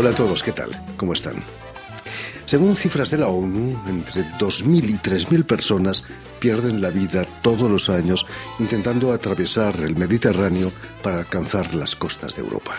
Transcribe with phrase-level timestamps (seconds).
[0.00, 0.70] Hola a todos, ¿qué tal?
[0.96, 1.34] ¿Cómo están?
[2.46, 6.04] Según cifras de la ONU, entre 2.000 y 3.000 personas
[6.38, 8.24] pierden la vida todos los años
[8.58, 10.72] intentando atravesar el Mediterráneo
[11.02, 12.76] para alcanzar las costas de Europa.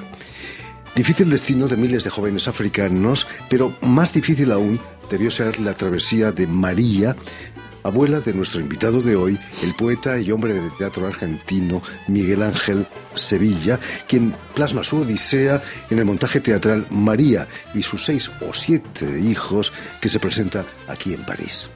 [0.96, 4.80] Difícil destino de miles de jóvenes africanos, pero más difícil aún
[5.12, 7.16] debió ser la travesía de María,
[7.84, 12.86] abuela de nuestro invitado de hoy, el poeta y hombre de teatro argentino Miguel Ángel
[13.16, 19.20] Sevilla, quien plasma su odisea en el montaje teatral María y sus seis o siete
[19.20, 21.70] hijos que se presenta aquí en París.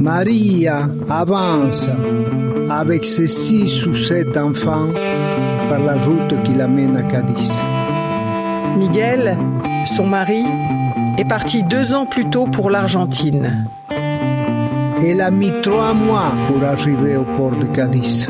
[0.00, 1.90] María avance
[2.70, 4.92] avec ses six ou sept enfants
[5.68, 7.77] par la route qui l'amène à Cadiz.
[8.78, 9.36] Miguel,
[9.86, 10.44] son mari,
[11.18, 13.66] est parti deux ans plus tôt pour l'Argentine.
[13.90, 18.28] Elle a mis trois mois pour arriver au port de Cadiz.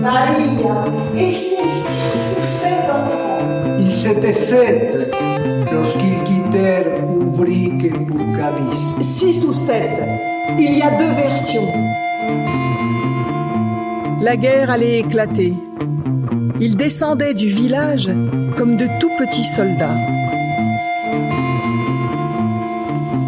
[0.00, 3.76] Maria et ses six ou sept enfants.
[3.78, 5.12] Ils étaient sept
[5.70, 6.86] lorsqu'ils quittèrent
[7.20, 8.96] Ubrique pour Cadiz.
[9.00, 10.00] Six ou sept.
[10.58, 11.72] Il y a deux versions.
[14.22, 15.52] La guerre allait éclater.
[16.58, 18.10] Ils descendaient du village
[18.56, 19.96] comme de tout petits soldats.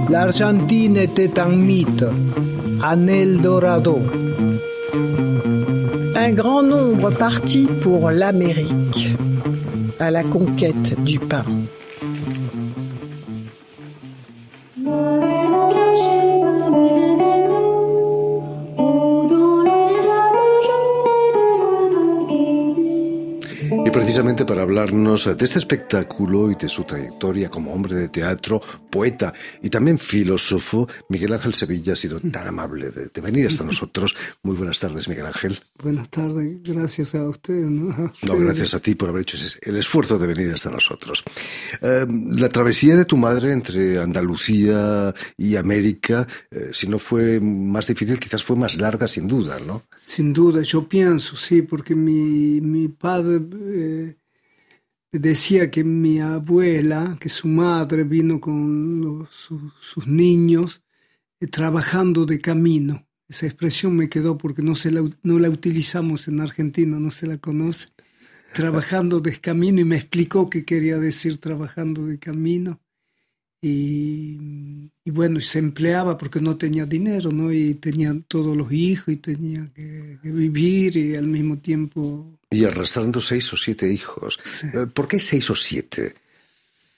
[0.08, 2.04] L'Argentine était un mythe,
[2.82, 3.98] un Eldorado.
[6.16, 9.16] Un grand nombre partit pour l'Amérique,
[10.00, 11.44] à la conquête du pain.
[24.68, 28.60] Hablarnos de este espectáculo y de su trayectoria como hombre de teatro,
[28.90, 29.32] poeta
[29.62, 34.14] y también filósofo, Miguel Ángel Sevilla ha sido tan amable de, de venir hasta nosotros.
[34.42, 35.58] Muy buenas tardes, Miguel Ángel.
[35.82, 37.54] Buenas tardes, gracias a usted.
[37.54, 37.90] ¿no?
[37.92, 41.24] A No, gracias a ti por haber hecho ese- el esfuerzo de venir hasta nosotros.
[41.80, 47.86] Eh, la travesía de tu madre entre Andalucía y América, eh, si no fue más
[47.86, 49.84] difícil, quizás fue más larga, sin duda, ¿no?
[49.96, 54.16] Sin duda, yo pienso, sí, porque mi, mi padre eh,
[55.12, 60.82] decía que mi abuela, que su madre vino con sus niños
[61.40, 63.06] eh, trabajando de camino.
[63.28, 67.26] Esa expresión me quedó porque no, se la, no la utilizamos en Argentina, no se
[67.26, 67.88] la conoce.
[68.54, 72.80] Trabajando de camino y me explicó qué quería decir trabajando de camino.
[73.60, 74.38] Y,
[75.04, 77.52] y bueno, se empleaba porque no tenía dinero, ¿no?
[77.52, 82.38] Y tenía todos los hijos y tenía que, que vivir y al mismo tiempo...
[82.50, 84.38] Y arrastrando seis o siete hijos.
[84.42, 84.68] Sí.
[84.72, 86.14] Eh, ¿Por qué seis o siete?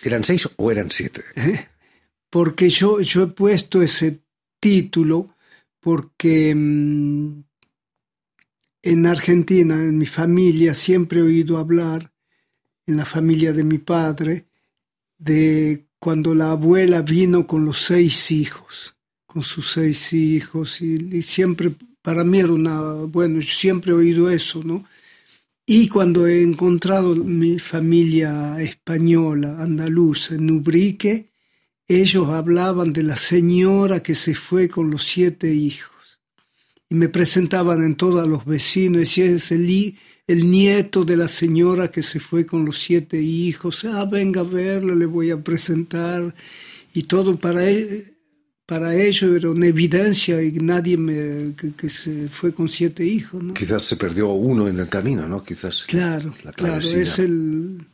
[0.03, 1.23] ¿Eran seis o eran siete?
[2.31, 4.21] Porque yo, yo he puesto ese
[4.61, 5.35] título
[5.81, 7.43] porque mm,
[8.83, 12.13] en Argentina, en mi familia, siempre he oído hablar,
[12.87, 14.47] en la familia de mi padre,
[15.19, 18.97] de cuando la abuela vino con los seis hijos,
[19.27, 24.31] con sus seis hijos, y, siempre, para mí era una, bueno, yo siempre he oído
[24.31, 24.85] eso, ¿no?
[25.67, 31.27] Y cuando he encontrado mi familia española, andaluza, en Ubrique,
[31.87, 36.00] ellos hablaban de la señora que se fue con los siete hijos.
[36.91, 39.95] Y me presentaban en todos los vecinos, y es el,
[40.27, 43.85] el nieto de la señora que se fue con los siete hijos.
[43.85, 46.35] Ah, venga a verlo, le voy a presentar.
[46.93, 48.13] Y todo para, e-
[48.67, 53.41] para ellos era una evidencia y nadie me, que, que se fue con siete hijos.
[53.43, 53.55] ¿no?
[53.55, 55.45] Quizás se perdió uno en el camino, ¿no?
[55.45, 55.85] Quizás.
[55.85, 57.87] Claro, la claro, es el...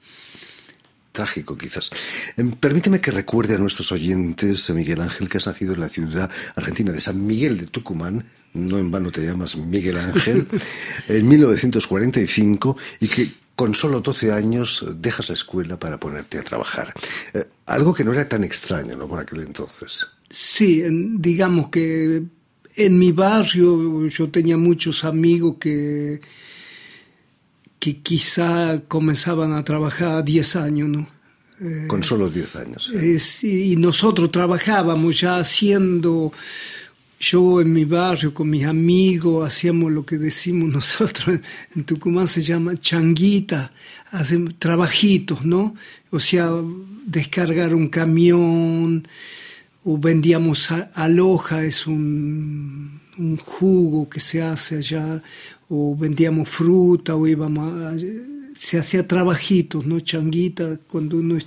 [1.17, 1.91] Trágico, quizás.
[2.37, 5.89] Em, Permíteme que recuerde a nuestros oyentes, eh, Miguel Ángel, que has nacido en la
[5.89, 8.23] ciudad argentina de San Miguel de Tucumán,
[8.53, 10.47] no en vano te llamas Miguel Ángel,
[11.09, 16.93] en 1945, y que con solo 12 años dejas la escuela para ponerte a trabajar.
[17.33, 19.09] Eh, algo que no era tan extraño, ¿no?
[19.09, 20.07] Por aquel entonces.
[20.29, 20.85] Sí,
[21.19, 22.23] digamos que
[22.77, 26.21] en mi barrio yo tenía muchos amigos que,
[27.79, 31.09] que quizá comenzaban a trabajar a 10 años, ¿no?
[31.61, 32.93] Eh, Con solo 10 años.
[32.95, 33.19] ¿eh?
[33.19, 36.33] sí, y nosotros trabajábamos ya haciendo,
[37.19, 41.41] yo en mi barrio con mis amigos hacíamos lo que decimos nosotros,
[41.75, 43.73] en Tucumán se llama changuita,
[44.11, 45.75] hacen trabajitos, ¿no?
[46.11, 46.51] O sea,
[47.07, 49.07] descargar un camión,
[49.85, 55.23] o vendíamos aloja, es un, un jugo que se hace allá,
[55.69, 57.95] o vendíamos fruta, o íbamos a,
[58.57, 60.01] se hacía trabajitos, ¿no?
[60.01, 61.39] Changuita, cuando uno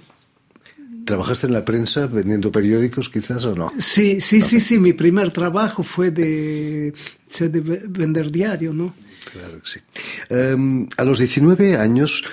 [1.05, 3.71] ¿Trabajaste en la prensa vendiendo periódicos quizás o no?
[3.79, 4.77] Sí, sí, sí, sí.
[4.77, 6.93] Mi primer trabajo fue de,
[7.39, 8.93] de vender diario, ¿no?
[9.31, 9.79] Claro que sí.
[10.29, 12.23] Um, a los 19 años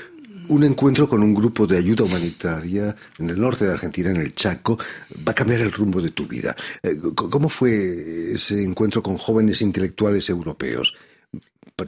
[0.49, 4.35] un encuentro con un grupo de ayuda humanitaria en el norte de Argentina, en el
[4.35, 4.79] Chaco,
[5.27, 6.55] va a cambiar el rumbo de tu vida.
[6.83, 10.95] Eh, ¿Cómo fue ese encuentro con jóvenes intelectuales europeos?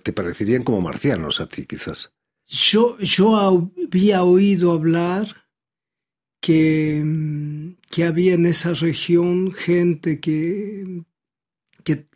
[0.02, 2.12] ¿Te parecerían como marcianos a ti, quizás?
[2.46, 5.48] Yo, yo había oído hablar
[6.40, 7.04] que,
[7.90, 11.04] que había en esa región gente que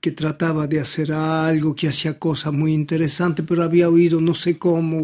[0.01, 4.59] que, trataba de hacer algo, que hacía cosas muy interesantes, pero había oído no sé
[4.59, 4.99] cómo,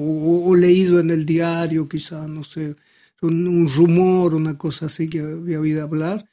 [0.46, 2.76] o, leído en el diario quizás, no sé,
[3.22, 6.28] un, rumor, una cosa así que había oído hablar.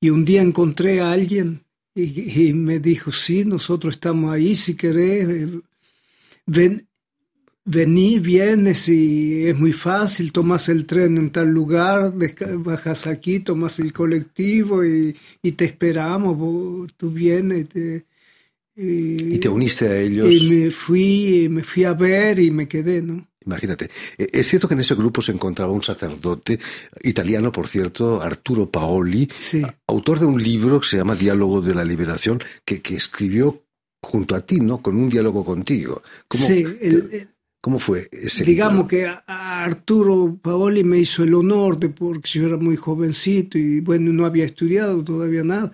[0.00, 1.64] Y un día encontré a alguien
[1.96, 5.26] y, y me dijo, sí, nosotros estamos ahí, si querés,
[6.46, 6.86] ven,
[7.68, 12.14] Vení, vienes y es muy fácil, tomas el tren en tal lugar,
[12.58, 15.16] bajas aquí, tomas el colectivo y,
[15.56, 17.66] te esperamos, tú vienes.
[18.76, 20.30] y, y, te uniste a ellos.
[20.30, 23.26] Y me fui, me fui a ver y me quedé, ¿no?
[23.46, 23.90] Imagínate.
[24.18, 26.58] E, es cierto que en ese grupo se encontraba un sacerdote
[27.02, 29.30] italiano, por cierto, Arturo Paoli,
[29.86, 33.62] autor de un libro que se llama Diálogo de la Liberación, que, que escribió
[34.02, 34.82] junto a ti, ¿no?
[34.82, 36.02] Con un diálogo contigo.
[36.30, 37.28] sí, el,
[37.66, 42.56] ¿Cómo fue ese Digamos que Arturo Paoli me hizo el honor de, porque yo era
[42.58, 45.72] muy jovencito y bueno, no había estudiado todavía nada,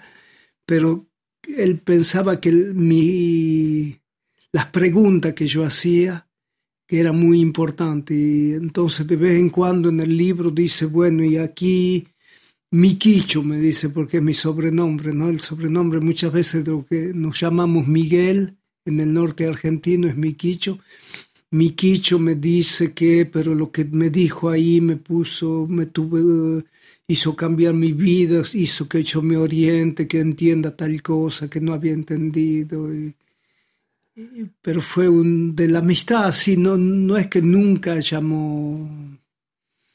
[0.65, 1.05] pero
[1.43, 4.01] él pensaba que mi,
[4.53, 6.27] las preguntas que yo hacía
[7.01, 11.37] era muy importante y entonces de vez en cuando en el libro dice, bueno, y
[11.37, 12.07] aquí
[12.71, 15.29] Miquicho me dice, porque es mi sobrenombre, ¿no?
[15.29, 20.17] El sobrenombre muchas veces de lo que nos llamamos Miguel en el norte argentino es
[20.17, 20.79] Miquicho
[21.53, 26.65] mi quicho me dice que, pero lo que me dijo ahí me puso, me tuve,
[27.07, 31.75] hizo cambiar mi vida, hizo que yo me oriente, que entienda tal cosa que no
[31.75, 32.89] había entendido.
[34.61, 39.19] Pero fue un, de la amistad, así, no, no es que nunca llamó...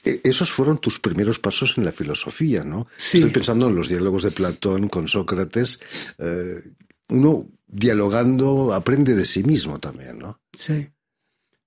[0.04, 2.88] E, esos fueron tus primeros pasos en la filosofía, ¿no?
[2.98, 3.18] Sí.
[3.18, 5.80] Estoy pensando en los diálogos de Platón con Sócrates.
[6.18, 6.64] Eh,
[7.10, 10.40] uno dialogando aprende de sí mismo también, ¿no?
[10.54, 10.90] Sí.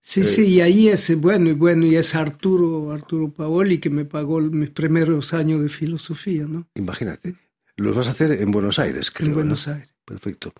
[0.03, 4.07] Sí, sí, y ahí es, bueno, y bueno, y es Arturo, Arturo Paoli que me
[4.07, 6.67] pagó mis primeros años de filosofía, ¿no?
[6.75, 7.37] Imagínate.
[7.77, 9.29] Los vas a hacer en Buenos Aires, creo.
[9.29, 9.90] En Buenos Aires.
[10.11, 10.53] Perfecto.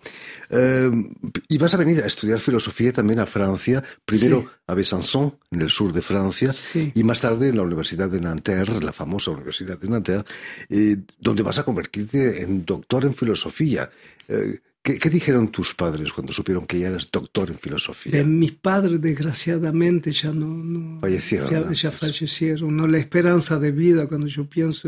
[0.49, 1.13] Em,
[1.49, 5.69] y vas a venir a estudiar filosofía también a Francia, primero a Besançon, en el
[5.69, 6.53] sur de Francia,
[6.95, 10.23] y más tarde en la Universidad de Nanterre, la famosa Universidad de Nanterre,
[10.69, 13.89] eh, donde vas a convertirte en doctor en filosofía.
[14.29, 18.23] Eh, ¿Qué, dijeron tus padres cuando supieron que ya eras doctor en filosofía?
[18.23, 21.01] mis padres, desgraciadamente, ya no.
[21.01, 21.73] fallecieron.
[21.73, 22.77] Ya, fallecieron.
[22.77, 24.87] No, la esperanza de vida, cuando yo pienso,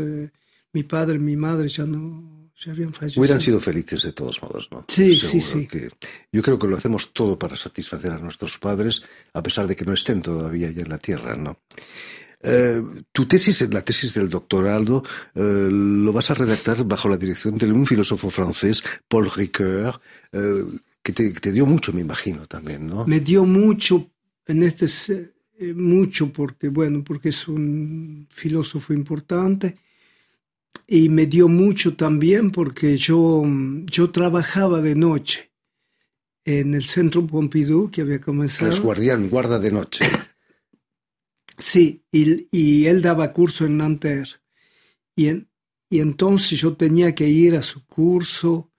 [0.72, 2.43] mi padre, mi madre ya no.
[2.56, 3.20] Ya habían fallecido.
[3.20, 4.84] Hubieran sido felices de todos modos, ¿no?
[4.88, 5.68] Sí, sí, sí.
[6.32, 9.02] yo creo que lo hacemos todo para satisfacer a nuestros padres,
[9.32, 11.58] a pesar de que no estén todavía ya en la tierra, ¿no?
[12.46, 15.02] Eh, tu tesis, la tesis del doctorado,
[15.34, 15.40] eh,
[15.70, 19.98] lo vas a redactar bajo la dirección de un filósofo francés, Paul Ricoeur,
[20.32, 20.64] eh,
[21.02, 23.06] que te, dio mucho, me imagino, también, ¿no?
[23.06, 24.10] Me dio mucho,
[24.46, 24.86] en este
[25.74, 29.76] mucho porque, bueno, porque es un filósofo importante,
[30.86, 33.42] y me dio mucho también porque yo,
[33.86, 35.50] yo trabajaba de noche
[36.44, 38.70] en el centro Pompidou, que había comenzado.
[38.70, 40.04] Es guardián, guarda de noche.
[41.56, 44.40] Sí, y, él daba curso en Nanterre.
[45.14, 45.28] Y,
[45.88, 48.72] y entonces yo tenía que ir a su curso,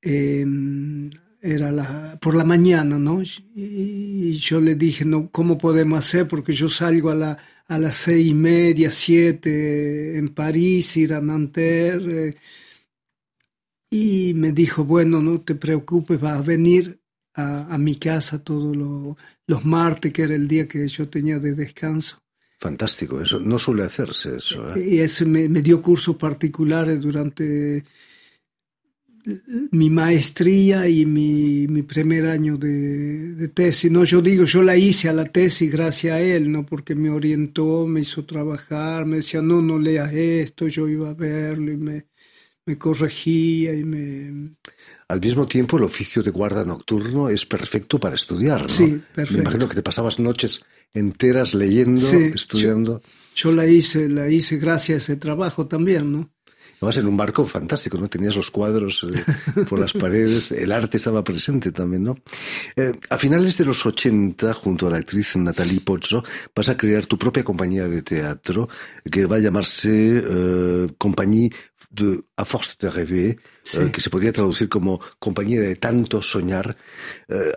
[0.00, 1.10] em,
[1.42, 3.20] era la, por la mañana, ¿no?
[3.54, 6.26] Y, yo le dije, no, ¿cómo podemos hacer?
[6.26, 11.20] Porque yo salgo a, la, a las seis y media, siete en París, ir a
[11.20, 12.36] Nanterre.
[13.90, 17.00] y me dijo, bueno, no te preocupes, va a venir
[17.34, 18.76] a, mi casa todos
[19.46, 22.20] los martes, que era el día que yo tenía de descanso.
[22.58, 24.74] Fantástico, eso no suele hacerse eso.
[24.74, 24.84] ¿eh?
[24.84, 27.84] Y eso me, dio cursos particulares durante
[29.70, 33.90] mi maestría y mi, mi primer año de, de, tesis.
[33.90, 37.10] No, yo digo, yo la hice a la tesis gracias a él, no porque me
[37.10, 41.76] orientó, me hizo trabajar, me decía, no, no leas esto, yo iba a verlo y
[41.76, 42.06] me,
[42.64, 44.56] me corregía y me...
[45.08, 48.68] Al mismo tiempo, el oficio de guarda nocturno es perfecto para estudiar, ¿no?
[48.68, 49.32] Sí, perfecto.
[49.32, 53.00] Me imagino que te pasabas noches enteras leyendo, estudiando.
[53.34, 56.30] Yo, la hice, la hice gracias a ese trabajo también, ¿no?
[56.80, 58.08] Además, en un barco fantástico, ¿no?
[58.08, 62.18] Tenías los cuadros eh, por las paredes, el arte estaba presente también, ¿no?
[62.76, 66.22] Eh, a finales de los 80, junto a la actriz Natalie Pozzo,
[66.54, 68.68] vas a crear tu propia compañía de teatro
[69.10, 71.50] que va a llamarse eh, Compagnie
[71.90, 76.76] de A Force de Rêver, que se podría traducir como compañía de tanto soñar.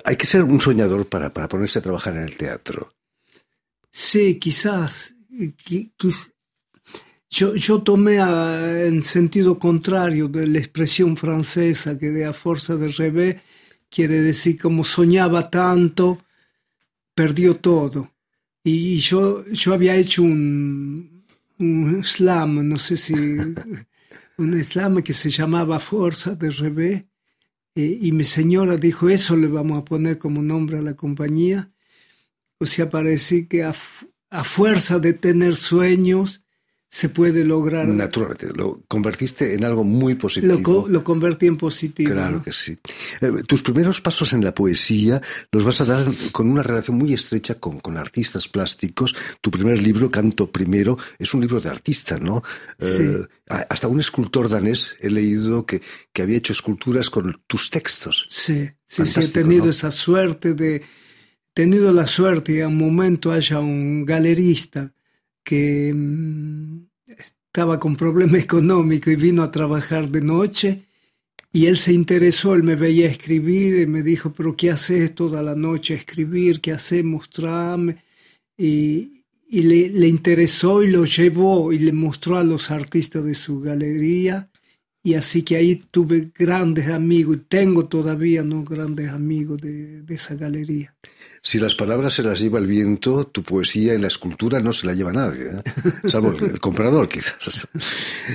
[0.06, 2.94] hay que ser un soñador para, para ponerse a trabajar en el teatro.
[3.90, 5.14] Sí, quizás.
[7.34, 13.38] Yo, tomé en sentido contrario de la expresión francesa que de a fuerza de revés
[13.90, 16.26] quiere decir como soñaba tanto,
[17.16, 18.12] perdió todo.
[18.64, 21.24] Y yo, yo había hecho un,
[21.58, 23.14] un slam, no sé si,
[24.38, 27.06] un slam que se llamaba Fuerza de Revés,
[27.76, 31.72] eh, y mi señora dijo, eso le vamos a poner como nombre a la compañía.
[32.60, 33.74] O sea, parece que a,
[34.30, 36.44] a fuerza de tener sueños,
[36.94, 37.88] se puede lograr.
[37.88, 40.88] Naturalmente, lo convertiste en algo muy positivo.
[40.90, 42.12] Lo, convertí en positivo.
[42.12, 42.78] Claro que sí.
[43.22, 45.22] Eh, tus primeros pasos en la poesía
[45.54, 49.16] los vas a dar con una relación muy estrecha con, con, artistas plásticos.
[49.40, 52.44] Tu primer libro, Canto Primero, es un libro de artista, ¿no?
[52.78, 53.26] Eh, sí.
[53.48, 55.82] hasta un escultor danés he leído que,
[56.12, 58.28] que, había hecho esculturas con tus textos.
[58.30, 60.84] Sí, sí, sí he tenido esa suerte de.
[61.54, 64.94] tenido la suerte que a un momento haya un galerista
[65.44, 70.86] que mm, estaba con problema económico y vino a trabajar de noche
[71.54, 75.42] y él se interesó, él me veía escribir y me dijo, pero ¿qué haces toda
[75.44, 76.62] la noche escribir?
[76.62, 77.04] ¿Qué haces?
[77.04, 78.04] Mostrame.
[78.58, 84.50] Y, le, interesó y lo llevó y le mostró a los artistas de su galería.
[85.04, 88.64] Y así que ahí tuve grandes amigos, y tengo todavía ¿no?
[88.64, 90.96] grandes amigos de esa galería.
[91.44, 94.86] Si las palabras se las lleva el viento, tu poesía en la escultura no se
[94.86, 96.10] la lleva nadie, ¿eh?
[96.10, 97.68] salvo el, comprador quizás.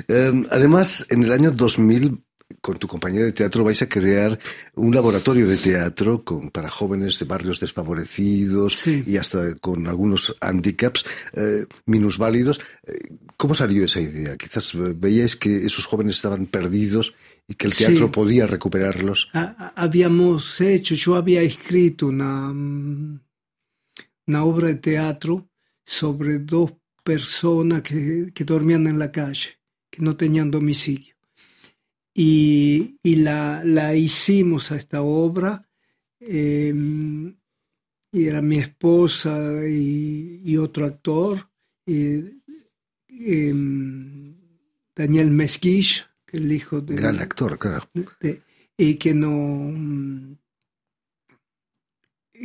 [0.09, 2.21] Em, además, en el año 2000
[2.61, 4.39] con tu compañía de teatro vais a crear
[4.75, 11.05] un laboratorio de teatro con, para jóvenes de barrios desfavorecidos y hasta con algunos handicaps
[11.35, 12.61] eh, minusválidos.
[12.87, 14.37] Eh, ¿Cómo salió esa idea?
[14.37, 17.15] Quizás veíais que esos jóvenes estaban perdidos
[17.49, 19.31] y que el teatro podía recuperarlos.
[19.33, 25.49] habíamos hecho, yo había escrito una, una obra de teatro
[25.85, 26.75] sobre dos
[27.05, 29.61] personas que, que dormían en la calle,
[29.91, 31.17] que no tenían domicilio
[32.19, 35.69] y, y la, la, hicimos a esta obra.
[36.19, 37.37] Em,
[38.11, 41.51] y era mi esposa y, y otro actor,
[41.85, 42.33] eh,
[44.97, 46.97] Daniel Mesquich, que el hijo de...
[46.97, 47.89] Gran actor, claro.
[48.77, 49.73] y que no...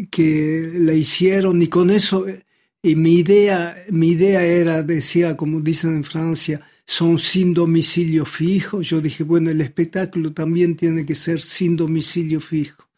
[0.09, 2.25] que la hicieron y con eso...
[2.83, 8.81] Y mi idea, mi idea era, decía, como dicen en Francia, son sin domicilio fijo.
[8.81, 12.89] Yo dije, bueno, el espectáculo también tiene que ser sin domicilio fijo.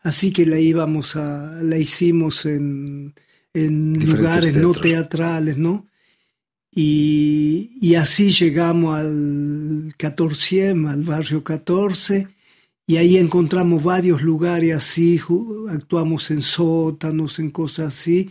[0.00, 3.14] Así que la íbamos a, la hicimos en,
[3.54, 5.86] en lugares no teatrales, ¿no?
[6.72, 12.28] Y, y, así llegamos al 14, al barrio 14,
[12.86, 15.20] y ahí encontramos varios lugares así,
[15.68, 18.30] actuamos en sótanos, en cosas así,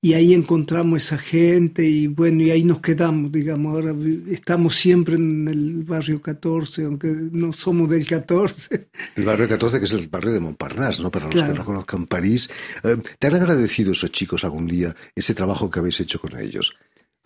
[0.00, 3.94] y ahí encontramos esa gente y bueno, y ahí nos quedamos, digamos, ahora
[4.28, 8.88] estamos siempre en el barrio 14, aunque no somos del 14.
[9.16, 11.10] El barrio 14 que es el barrio de Montparnasse, ¿no?
[11.10, 12.48] Para los que no conozcan París.
[12.84, 16.76] Eh, ¿Te han agradecido esos chicos algún día ese trabajo que habéis hecho con ellos?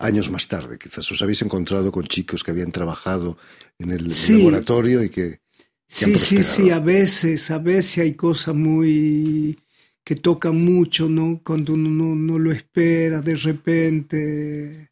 [0.03, 3.37] Años más tarde, quizás os habéis encontrado con chicos que habían trabajado
[3.79, 5.39] en el laboratorio y que...
[5.87, 9.57] sí, sí, sí, a veces, a veces hay cosas muy
[10.03, 11.39] que toca mucho, ¿no?
[11.41, 14.91] Cuando uno no, no lo espera de repente.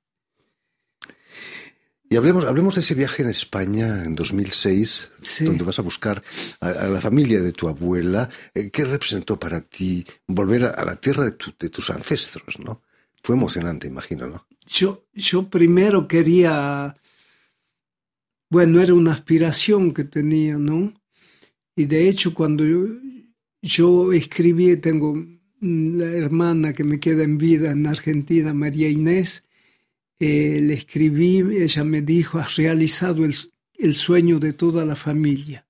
[2.09, 6.23] Y hablemos, hablemos de ese viaje en España en 2006, donde vas a buscar
[6.59, 8.29] a, la familia de tu abuela.
[8.53, 12.81] Eh, ¿Qué representó para ti volver a, la tierra de, de, tus ancestros, no?
[13.23, 14.47] Fue emocionante, imagino, ¿no?
[14.65, 16.95] Yo, yo primero quería,
[18.49, 20.93] bueno, era una aspiración que tenía, ¿no?
[21.75, 22.87] Y de hecho, cuando yo,
[23.61, 25.15] yo escribí, tengo
[25.61, 29.43] la hermana que me queda en vida en Argentina, María Inés,
[30.19, 33.35] eh, le escribí, ella me dijo, has realizado el,
[33.75, 35.65] el, sueño de toda la familia.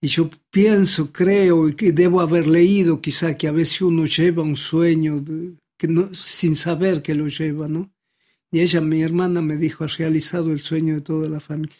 [0.00, 4.56] Y yo pienso, creo, que debo haber leído quizá que a veces uno lleva un
[4.56, 5.20] sueño
[5.88, 7.92] no, sin saber que lo lleva, ¿no?
[8.50, 11.74] Y ella, mi hermana, me dijo, has realizado el sueño de toda la familia.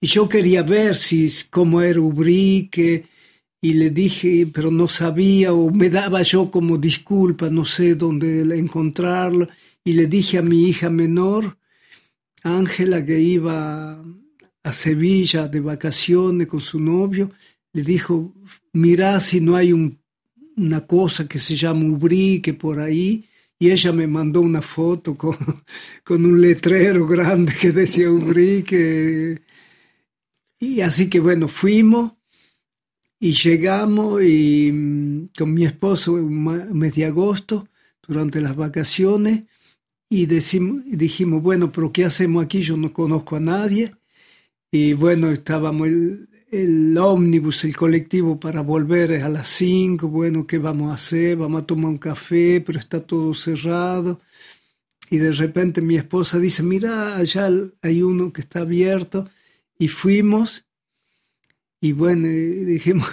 [0.00, 3.06] Y yo quería ver si cómo era Ubrique,
[3.64, 8.42] y le dije, pero no sabía o me daba yo como disculpa, no sé dónde
[8.58, 9.48] encontrarlo.
[9.82, 11.56] Y le dije a mi hija menor,
[12.42, 14.04] Ángela, que iba
[14.62, 17.30] a Sevilla de vacaciones con su novio,
[17.72, 18.34] le dijo,
[18.74, 19.72] mira si no hay
[20.56, 23.24] una cosa que se llama Ubrique por ahí,
[23.64, 25.38] y ella me mandó una foto con,
[26.04, 29.40] con un letrero grande que decía Ubrique.
[30.60, 32.12] Y así que bueno, fuimos
[33.18, 37.66] y llegamos y mm, con mi esposo un mes de agosto,
[38.06, 39.44] durante las vacaciones,
[40.10, 42.60] y dijimos, bueno, pero ¿qué hacemos aquí?
[42.60, 43.94] Yo no conozco a nadie.
[44.70, 45.88] Y bueno, estábamos
[46.54, 51.36] el ómnibus, el colectivo para volver a las 5, bueno, ¿qué vamos a hacer?
[51.36, 54.20] Vamos a tomar un café, pero está todo cerrado.
[55.10, 57.48] Y de repente mi esposa dice, mira, allá
[57.82, 59.28] hay uno que está abierto.
[59.78, 60.64] Y fuimos.
[61.80, 63.08] Y bueno, dijimos,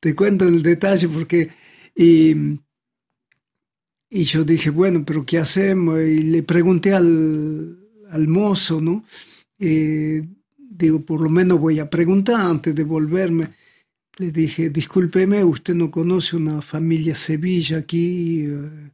[0.00, 1.50] te cuento el detalle porque...
[1.94, 2.34] Y,
[4.10, 6.00] y yo dije, bueno, pero ¿qué hacemos?
[6.00, 7.78] Y le pregunté al,
[8.10, 9.04] al mozo, ¿no?
[9.58, 10.26] Eh,
[10.76, 13.50] digo, por lo menos voy a preguntar antes de volverme.
[14.16, 18.44] Le dije, discúlpeme, usted no conoce una familia Sevilla aquí.
[18.46, 18.90] Eh,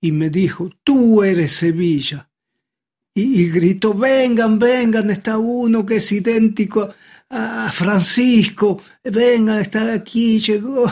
[0.00, 2.30] y me dijo, tú eres Sevilla.
[3.14, 6.94] Y, y, gritó, vengan, vengan, está uno que es idéntico
[7.30, 10.90] a Francisco, vengan, está aquí, llegó.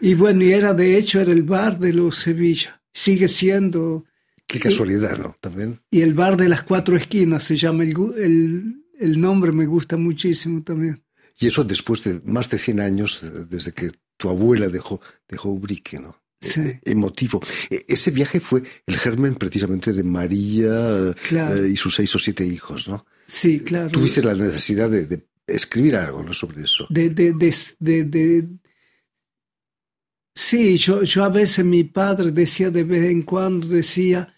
[0.00, 2.80] y bueno, y era de hecho, era el bar de los Sevilla.
[2.92, 4.04] Sigue siendo...
[4.46, 5.36] Qué casualidad, ¿no?
[5.40, 5.80] También.
[5.90, 9.96] Y el bar de las cuatro esquinas se llama, el, el, el nombre me gusta
[9.96, 11.02] muchísimo también.
[11.38, 15.50] Y eso después de más de 100 años, eh, desde que tu abuela dejó, dejó
[15.50, 16.22] Ubrique, ¿no?
[16.40, 16.60] Sí.
[16.60, 17.40] E, emotivo.
[17.70, 21.64] E, ese viaje fue el germen precisamente de María claro.
[21.64, 23.04] eh, y sus seis o siete hijos, ¿no?
[23.26, 23.90] Sí, claro.
[23.90, 26.34] Tuviste la necesidad de, de escribir algo ¿no?
[26.34, 26.86] sobre eso.
[26.90, 28.48] De, de, de, de,
[30.34, 34.34] Sí, yo, yo a veces mi padre decía de vez en cuando, decía,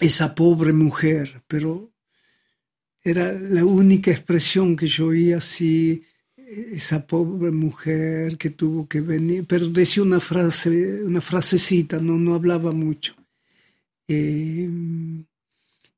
[0.00, 1.89] esa pobre mujer, pero
[3.02, 6.04] era la única expresión que yo oía así,
[6.36, 12.34] esa pobre mujer que tuvo que venir, pero decía una frase, una frasecita, no, no
[12.34, 13.14] hablaba mucho.
[14.08, 14.68] Eh,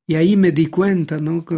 [0.06, 1.44] y ahí me di cuenta, ¿no?
[1.44, 1.56] Que,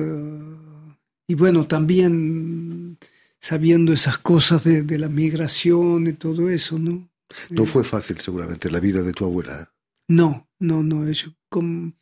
[1.26, 2.98] y bueno, también
[3.40, 7.08] sabiendo esas cosas de, de, la migración y todo eso, ¿no?
[7.50, 9.72] No fue fácil seguramente la vida de tu abuela.
[10.08, 11.92] No, no, no, eso como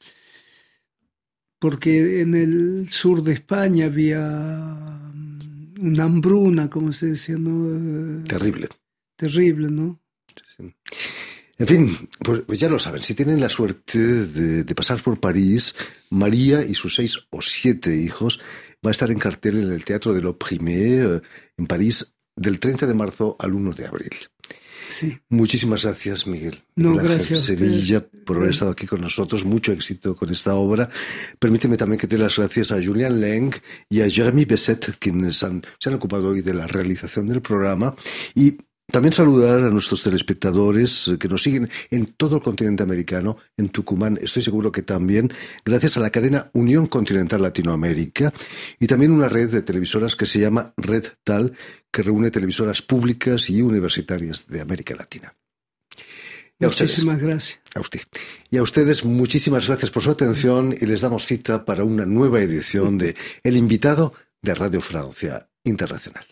[1.63, 4.19] porque en el sur de España había
[5.81, 8.25] una hambruna, como se decía, ¿no?
[8.25, 8.69] Terrible.
[9.15, 10.01] Terrible, ¿no?
[10.45, 10.75] Sí.
[11.59, 15.77] En fin, pues ya lo saben, si tienen la suerte de, de, pasar por París,
[16.11, 18.41] María y sus seis o siete hijos
[18.85, 21.21] va a estar en cartel en el Teatro de l'Opprimé,
[21.57, 24.17] en París, del 30 de marzo al 1 de abril.
[24.89, 25.19] Sí.
[25.29, 26.63] Muchísimas gracias, Miguel.
[26.77, 27.41] No, gracias.
[27.41, 29.45] Sevilla, por haber estado aquí con nosotros.
[29.45, 30.89] Mucho éxito con esta obra.
[31.39, 33.55] Permíteme también que dé las gracias a Julian Leng
[33.89, 37.95] y a Jeremy Besset, quienes han, se han ocupado hoy de la realización del programa.
[38.35, 38.59] Y
[38.93, 44.19] también saludar a nuestros telespectadores que nos siguen en todo el continente americano, en Tucumán,
[44.21, 45.33] estoy seguro que también,
[45.65, 48.33] gracias a la cadena Unión Continental Latinoamérica
[48.79, 51.55] y también una red de televisoras que se llama Red Tal,
[51.91, 55.35] que reúne televisoras públicas y universitarias de América Latina.
[56.61, 57.61] Y a muchísimas ustedes, gracias.
[57.75, 58.01] A usted.
[58.51, 62.41] Y a ustedes muchísimas gracias por su atención y les damos cita para una nueva
[62.41, 66.27] edición de El invitado de Radio Francia Internacional.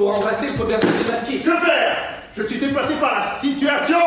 [0.00, 1.40] Pour embrasser, il faut bien se démasquer.
[1.40, 1.96] Que faire?
[2.34, 3.98] Je suis déplacé par la situation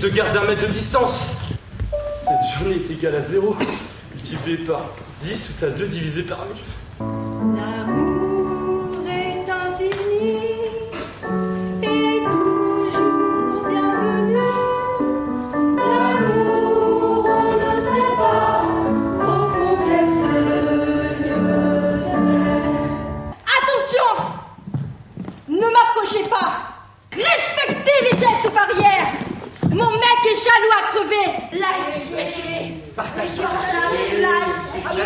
[0.00, 1.22] De garder un mètre de distance.
[2.20, 3.56] Cette journée est égale à 0,
[4.14, 4.82] multiplié par
[5.22, 7.06] 10 ou t'as 2 divisé par 1000.
[7.56, 10.36] L'amour est infini
[11.82, 14.36] et toujours bienvenu.
[15.76, 18.62] L'amour, on ne sait pas
[19.22, 19.46] au.
[23.58, 24.08] Attention
[25.48, 26.48] Ne m'approchez pas
[27.12, 29.25] Respectez les gestes barrières
[29.76, 31.28] mon mec est jaloux à crever.
[31.52, 32.72] Lâchez.
[32.96, 33.42] Partagez.
[34.90, 35.02] Je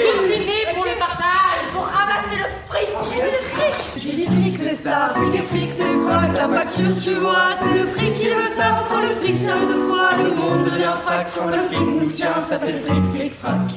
[0.00, 1.62] Je suis né pour le partage.
[1.74, 2.88] Pour ramasser le fric.
[3.12, 3.76] Je veux le fric.
[3.98, 5.10] J'ai dit fric, c'est ça.
[5.14, 7.50] Fric et fric, c'est quoi La facture, tu vois.
[7.58, 8.84] C'est le fric qui veut ça.
[8.90, 11.26] Quand le fric tient le devoir, le monde devient fac.
[11.36, 13.70] Quand le fric nous tient, ça fait fric, fric, frac.